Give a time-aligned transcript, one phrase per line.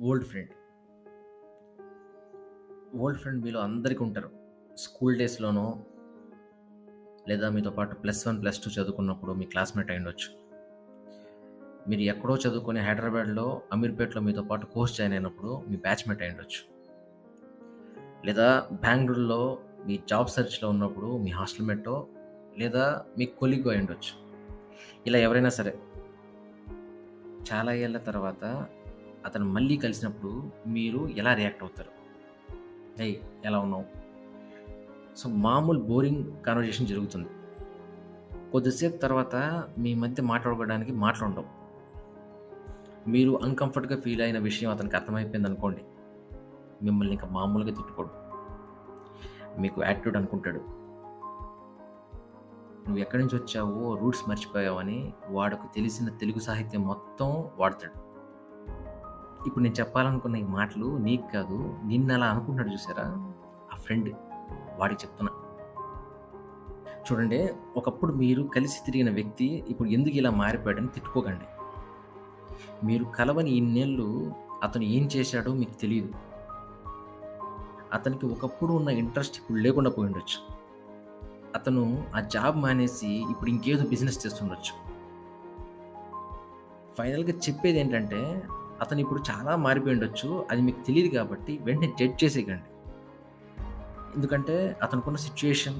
[0.00, 0.50] Old friend.
[2.96, 4.30] Old friend మీలో అందరికీ ఉంటారు.
[4.76, 5.84] స్కూల్ డేస్‌లోనో
[7.28, 10.28] లేదా మీతో పాటు ప్లస్ వన్ ప్లస్ టూ చదువుకున్నప్పుడు మీ క్లాస్‌మేట్ అయ్యుండొచ్చు.
[11.88, 16.62] మీరు ఎక్కడో చదువుకునే హైదరాబాద్‌లో, అమీర్పేట్‌లో మీతో పాటు కోర్స్ జాయిన్ అయినప్పుడు మీ బ్యాచ్‌మేట్ అయ్యుండొచ్చు.
[18.26, 22.08] లేదా బెంగళూరులో మీ జాబ్ సెర్చ్‌లో ఉన్నప్పుడు మీ హాస్టల్ మేటో
[22.58, 24.14] లేదా మీ కొలీగో అయ్యుండొచ్చు.
[25.06, 25.78] ఇలా ఎవరైనా సరే.
[27.52, 28.66] చాలా ఏళ్ళ తర్వాత
[29.28, 31.90] అతను మళ్ళీ కలిసినప్పుడు మీరు ఎలా రియాక్ట్ అవుతారు?
[33.00, 33.84] అయ్యి ఎలా ఉన్నావు?"
[35.16, 37.28] సో, మామూలు బోరింగ్ కన్వర్జేషన్ జరుగుతుంది.
[38.52, 41.58] కొద్దిసేపు తర్వాత మీ మధ్య మాట్లాడుకోవడానికి మాట్లాడవు
[43.10, 45.84] మీరు అన్‌కంఫర్ట్‌గా ఫీల్ అయిన విషయం అతనికి అర్థమైపోయింది అనుకోండి
[46.82, 48.08] మిమ్మల్ని ఇంకా మామూలుగా తిట్టుకోడు.
[49.60, 50.58] మీకు యాటిట్యూడ్ అనుకుంటాడు.
[52.86, 58.07] నువ్వు ఎక్కడి నుంచి వచ్చావో రూట్స్ మర్చిపోయావని వాడుకు తెలిసిన తెలుగు సాహిత్యం మొత్తం వాడతాడు.
[59.46, 63.06] ఇప్పుడు నేను చెప్పాలనుకున్న ఈ మాటలు నీకు కాదు, నిన్నలా అనుకుంటున్నాడు చూసారా?
[63.72, 64.10] ఆ ఫ్రెండ్
[64.78, 65.32] వాడికి చెప్తున్నా.
[67.06, 71.46] చూడండి, ఒకప్పుడు మీరు కలిసి తిరిగిన వ్యక్తి ఇప్పుడు ఎందుకు ఇలా మారిపోయాడని తిట్టుకోకండి.
[72.84, 76.10] మీరు కలవని ఇన్నేళ్ళు అతను ఏం చేశాడో మీకు తెలియదు
[77.92, 80.38] అతనికి ఒకప్పుడు ఉన్న ఇంట్రెస్ట్ ఇప్పుడు లేకుండా పోయుండొచ్చు.
[81.54, 84.74] అతను ఆ జాబ్ మానేసి ఇప్పుడు ఇంకేదో బిజినెస్ చేస్తుండొచ్చు.
[86.98, 88.42] ఫైనల్‌గా చెప్పేది ఏంటంటే
[88.80, 92.68] అతను ఇప్పుడు చాలా మారిపోయి ఉండొచ్చు అది మీకు తెలియదు కాబట్టి వెంటనే జడ్జ్ చేసేయకండి.
[94.16, 95.78] ఎందుకంటే అతనుకున్న situation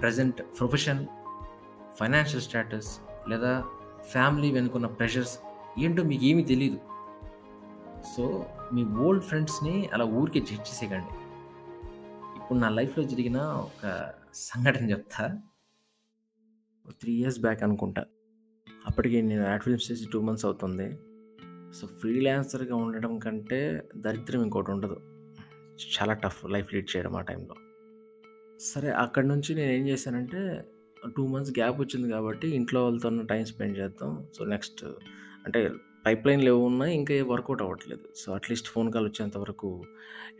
[0.00, 1.06] present profession,
[1.98, 3.64] financial status లేదా
[4.02, 5.38] ఫ్యామిలీ వెనుకున్న ప్రెషర్స్
[5.78, 6.80] ఏంటో మీకు ఏమీ తెలియదు
[8.14, 11.12] సో, మీ ఓల్డ్ ఫ్రెండ్స్‌ని అలా ఊరికే జడ్జ్ చేసేయకండి.
[12.36, 15.24] ఇప్పుడు నా లైఫ్‌లో జరిగిన ఒక సంఘటన చెప్తా.
[17.00, 18.02] త్రీ ఇయర్స్ బ్యాక్ అనుకుంటా.
[18.86, 20.88] అప్పటికి నేను యాడ్ ఫిల్మ్స్ చేసి టూ మంత్స్ అవుతుంది.
[21.74, 24.96] సో, ఫ్రీలాన్సర్‌గా ఉండడం కంటే దరిద్రం ఇంకోటి ఉండదు
[25.98, 27.54] చాలా టఫ్ లైఫ్ లీడ్ చేయడం ఆ టైంలో.
[28.60, 30.64] సరే అక్కడి నుంచి నేను ఏం చేశానంటే
[31.16, 34.26] టూ మంత్స్ గ్యాప్ వచ్చింది కాబట్టి ఇంట్లో వాళ్ళతో టైం స్పెండ్ చేద్దాం.
[34.34, 34.84] సో, నెక్స్ట్
[35.46, 35.70] అంటే
[36.06, 36.94] పైప్ లైన్లు ఏవో ఉన్నాయి.
[36.94, 38.08] ఇంకా ఏవి వర్కౌట్ అవ్వట్లేదు.
[38.16, 39.82] సో, అట్‌లీస్ట్ ఫోన్ కాల్ వచ్చేంత వరకు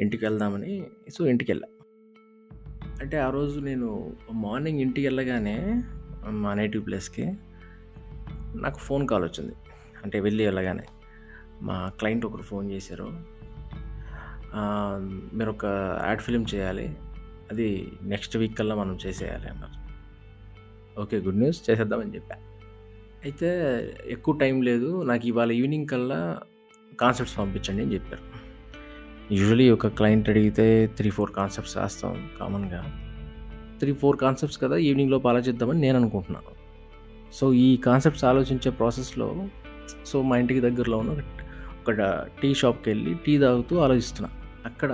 [0.01, 1.69] ఇంటికెళ్దామని సో, ఇంటికెళ్ళా.
[3.01, 5.83] అంటే ఆ రోజు నేను మార్నింగ్ ఇంటికెళ్ళగానే
[6.29, 7.33] మా నేటివ్ ప్లేస్‌కి
[8.57, 9.55] నాకు ఫోన్ కాల్ వచ్చింది.
[10.05, 10.83] అంటే వెళ్ళి వెళ్ళగానే.
[11.65, 13.09] మా క్లయింట్ ఒకరు ఫోన్ చేశారు.
[14.55, 14.65] మీరు
[15.35, 15.65] "మీరొక
[16.05, 16.87] యాడ్ ఫిల్మ్ చేయాలి.
[17.51, 17.69] అది
[18.03, 19.77] నెక్స్ట్ వీక్ కల్లా మనం చేసేయాలి" అన్నారు.
[21.01, 21.17] ఓకే.
[21.19, 22.37] గుడ్ న్యూస్ చేసేద్దామని చెప్పా.
[23.25, 23.49] అయితే
[24.07, 25.03] ఎక్కువ టైం లేదు.
[25.03, 26.21] నాకు ఇవాళ ఈవినింగ్ కల్లా
[26.99, 28.25] కాన్సెప్ట్స్ పంపించండి అని చెప్పారు.
[29.31, 32.81] యూజువల్లీ ఒక క్లయింట్ అడిగితే 3, 4 కాన్సెప్ట్స్ రాస్తాం కామన్‌గా.
[33.79, 34.77] 3, 4 కాన్సెప్ట్స్ కదా!
[34.79, 36.51] ఈవినింగ్ లోపు ఆలోచిద్దామని నేను అనుకుంటున్నాను.
[37.33, 39.29] సో, ఈ కాన్సెప్ట్స్ ఆలోచించే ప్రాసెస్‌లో
[40.07, 41.13] సో, మా ఇంటికి దగ్గరలో ఉన్న
[41.85, 44.31] అక్కడ టీ షాప్కి వెళ్ళి టీ తాగుతూ ఆలోచిస్తున్నా.
[44.67, 44.93] అక్కడ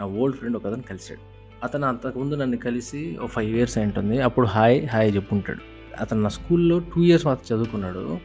[0.00, 1.20] నా ఓల్డ్ ఫ్రెండ్ ఒకతను కలిసాడు.
[1.64, 4.20] అతను అంతకుముందు నన్ను కలిసి ఓ ఫైవ్ ఇయర్స్ అయుంటుంది.
[4.20, 5.58] అప్పుడు హాయ్, హాయ్ చెప్పుంటాడు.
[6.00, 8.18] అతను నా స్కూల్‌లో టూ ఇయర్స్ మాత్రం చదువుకున్నాడు.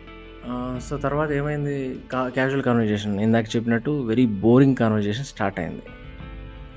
[0.79, 5.83] సో, తర్వాత ఏమైంది కా క్యాజువల్ కన్వర్జేషన్ ఇందాక చెప్పినట్టు వెరీ బోరింగ్ కన్వర్జేషన్ స్టార్ట్ అయింది.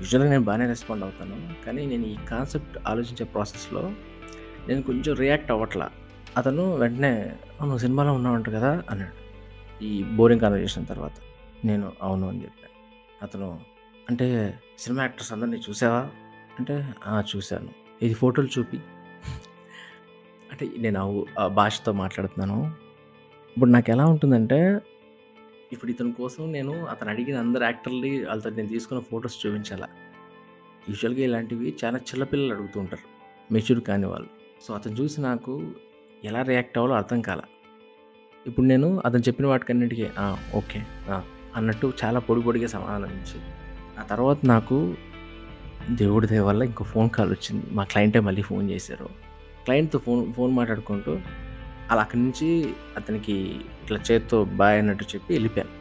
[0.01, 1.65] యూజువల్‌గా నేను బాగానే రెస్పాండ్ అవుతాను.
[1.65, 3.91] కానీ నేను ఈ కాన్సెప్ట్ ఆలోచించే ప్రాసెస్‌లో
[4.69, 5.89] నేను కొంచెం రియాక్ట్ అవ్వట్లా.
[6.37, 7.31] అతను వెంటనే
[7.61, 9.28] "నువ్వు సినిమాలో ఉన్నావంట కదా!" అన్నాడు.
[9.81, 11.11] ఈ బోరింగ్ కాన్వర్జేషన్ తర్వాత.
[11.65, 12.75] నేను అవును అని చెప్పాను
[13.23, 13.59] అతను
[14.09, 16.09] "అంటే సినిమా యాక్టర్స్ అందరిని చూసావా?"
[16.59, 16.85] అంటే
[17.35, 17.69] చూశాను
[18.01, 18.77] ఇది ఫోటోలు చూపి."
[20.51, 22.71] అంటే నేను ఆ భాషతో మాట్లాడుతున్నాను.
[23.57, 24.81] ఇప్పుడు నాకు ఎలా ఉంటుందంటే
[25.71, 29.87] ఇప్పుడు ఇతని కోసం నేను అతను అడిగిన అందరు యాక్టర్ని వాళ్ళతో నేను తీసుకున్న ఫోటోస్ చూపించాలా.
[30.89, 33.01] యూజువల్‌గా ఇలాంటివి చాలా చిన్నపిల్లలు అడుగుతూ ఉంటారు.
[33.51, 34.29] మెచ్యూర్ కాని వాళ్ళు.
[34.61, 35.73] సో, అతను చూసి నాకు
[36.23, 37.41] ఎలా రియాక్ట్ అవ్వాలో అర్థం కాల
[38.45, 40.05] ఇప్పుడు నేను అతను చెప్పిన వాటికన్నిటికీ
[40.53, 40.79] ఓకే.
[41.55, 43.39] అన్నట్టు చాలా పొడి పొడిగా సమాధానం ఇచ్చి
[43.99, 44.75] ఆ తర్వాత నాకు
[45.97, 47.65] దేవుడి దయ వల్ల ఇంకో ఫోన్ కాల్ వచ్చింది.
[47.71, 49.07] మా క్లయింటే మళ్ళీ ఫోన్ చేశారు.
[49.65, 51.13] క్లయింట్‌తో ఫోన్ ఫోన్ మాట్లాడుకుంటూ
[51.89, 52.47] అలా అక్కడి నుంచి
[52.97, 53.35] అతనికి
[53.83, 55.73] ఇట్లా చేత్తో బాయ్ అన్నట్టు చెప్పి వెళ్ళిపోయాను.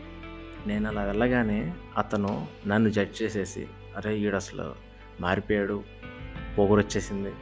[0.67, 1.61] నేను అలా వెళ్ళగానే
[1.97, 2.31] అతను
[2.67, 3.63] నన్ను జడ్జ్ చేసేసి
[3.97, 4.17] "అరే!
[4.19, 4.69] ఈడసలు
[5.21, 5.79] మారిపోయాడు.
[6.57, 7.33] పొగరొచ్చేసింది."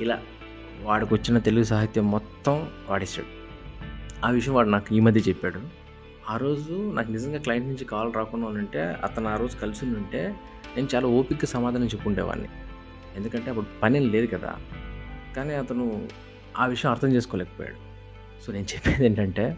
[0.00, 0.16] ఇలా
[0.82, 2.56] వాడికొచ్చిన తెలుగు సాహిత్యం మొత్తం
[2.88, 3.30] వాడేసాడు.
[4.24, 5.60] ఆ విషయం వాడు నాకు ఈ మధ్య చెప్పాడు.
[6.28, 10.34] ఆ రోజు నాకు నిజంగా క్లయింట్ నుంచి కాల్ రాకుండా ఉంటే అతను ఆ రోజు కలిసి ఉంటే
[10.76, 12.48] నేను చాలా ఓపికగా సమాధానం చెప్పుకుండేవాడిని
[13.16, 14.58] ఎందుకంటే అప్పుడు పని లేదు కదా!
[15.36, 16.08] కానీ అతను
[16.56, 17.76] ఆ విషయం అర్థం చేసుకోలేకపోయాడు.
[18.42, 19.56] సో, నేను చెప్పేది ఏంటంటే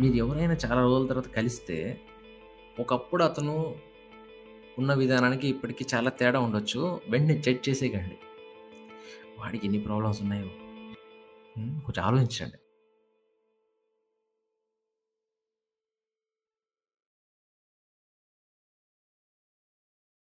[0.00, 2.00] మీరు ఎవరైనా చాలా రోజుల తర్వాత కలిస్తే
[2.80, 3.74] ఒకప్పుడు అతను
[4.78, 7.00] ఉన్న విధానానికి ఇప్పటికి చాలా తేడా ఉండొచ్చు.
[7.08, 8.16] వెంటనే జడ్జ్ చేసేయకండి.
[9.38, 10.50] వాడికి ఎన్ని ప్రాబ్లమ్స్ ఉన్నాయో.
[11.56, 12.58] కొంచెం ఆలోచించండి.